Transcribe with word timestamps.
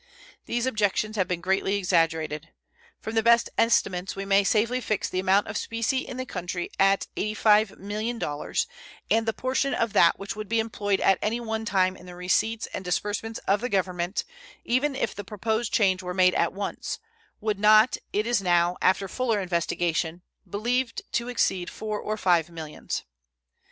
These 0.47 0.65
objections 0.65 1.15
have 1.15 1.27
been 1.27 1.41
greatly 1.41 1.75
exaggerated. 1.75 2.49
From 2.99 3.13
the 3.13 3.21
best 3.21 3.51
estimates 3.55 4.15
we 4.15 4.25
may 4.25 4.43
safely 4.43 4.81
fix 4.81 5.07
the 5.07 5.19
amount 5.19 5.45
of 5.45 5.57
specie 5.57 6.07
in 6.07 6.17
the 6.17 6.25
country 6.25 6.71
at 6.79 7.05
$85,000,000, 7.17 8.65
and 9.11 9.27
the 9.27 9.31
portion 9.31 9.75
of 9.75 9.93
that 9.93 10.17
which 10.17 10.35
would 10.35 10.49
be 10.49 10.59
employed 10.59 11.01
at 11.01 11.19
any 11.21 11.39
one 11.39 11.65
time 11.65 11.95
in 11.95 12.07
the 12.07 12.15
receipts 12.15 12.65
and 12.73 12.83
disbursements 12.83 13.39
of 13.47 13.61
the 13.61 13.69
Government, 13.69 14.23
even 14.65 14.95
if 14.95 15.13
the 15.13 15.23
proposed 15.23 15.71
change 15.71 16.01
were 16.01 16.15
made 16.15 16.33
at 16.33 16.51
once, 16.51 16.97
would 17.39 17.59
not, 17.59 17.97
it 18.11 18.25
is 18.25 18.41
now, 18.41 18.77
after 18.81 19.07
fuller 19.07 19.39
investigation, 19.39 20.23
believed 20.49 21.03
exceed 21.15 21.69
four 21.69 21.99
or 21.99 22.17
five 22.17 22.49
millions. 22.49 23.03